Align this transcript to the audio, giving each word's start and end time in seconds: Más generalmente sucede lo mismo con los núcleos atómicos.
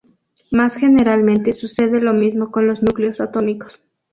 Más 0.49 0.73
generalmente 0.77 1.53
sucede 1.53 2.01
lo 2.01 2.11
mismo 2.11 2.49
con 2.49 2.65
los 2.65 2.81
núcleos 2.81 3.21
atómicos. 3.21 3.83